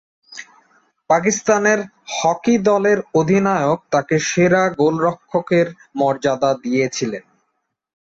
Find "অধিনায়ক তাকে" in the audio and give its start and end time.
3.19-4.15